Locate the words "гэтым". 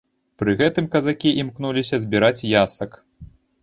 0.61-0.85